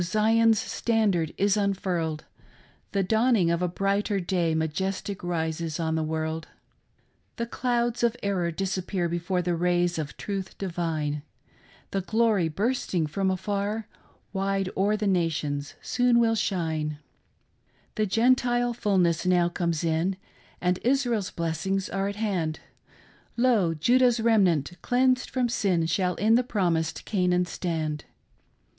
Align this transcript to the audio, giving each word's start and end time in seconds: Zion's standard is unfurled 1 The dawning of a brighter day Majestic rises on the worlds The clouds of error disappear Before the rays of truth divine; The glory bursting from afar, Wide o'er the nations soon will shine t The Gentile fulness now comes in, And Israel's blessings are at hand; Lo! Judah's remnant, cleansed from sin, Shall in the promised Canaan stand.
Zion's 0.03 0.57
standard 0.57 1.31
is 1.37 1.55
unfurled 1.55 2.21
1 2.23 2.29
The 2.93 3.03
dawning 3.03 3.51
of 3.51 3.61
a 3.61 3.67
brighter 3.67 4.19
day 4.19 4.55
Majestic 4.55 5.23
rises 5.23 5.79
on 5.79 5.93
the 5.93 6.01
worlds 6.01 6.47
The 7.35 7.45
clouds 7.45 8.01
of 8.01 8.17
error 8.23 8.49
disappear 8.49 9.07
Before 9.07 9.43
the 9.43 9.55
rays 9.55 9.99
of 9.99 10.17
truth 10.17 10.57
divine; 10.57 11.21
The 11.91 12.01
glory 12.01 12.47
bursting 12.47 13.05
from 13.05 13.29
afar, 13.29 13.87
Wide 14.33 14.71
o'er 14.75 14.97
the 14.97 15.05
nations 15.05 15.75
soon 15.83 16.17
will 16.19 16.33
shine 16.33 16.89
t 16.89 16.97
The 17.93 18.07
Gentile 18.07 18.73
fulness 18.73 19.27
now 19.27 19.49
comes 19.49 19.83
in, 19.83 20.17
And 20.59 20.79
Israel's 20.81 21.29
blessings 21.29 21.89
are 21.89 22.07
at 22.07 22.15
hand; 22.15 22.59
Lo! 23.37 23.75
Judah's 23.75 24.19
remnant, 24.19 24.71
cleansed 24.81 25.29
from 25.29 25.47
sin, 25.47 25.85
Shall 25.85 26.15
in 26.15 26.33
the 26.33 26.43
promised 26.43 27.05
Canaan 27.05 27.45
stand. 27.45 28.05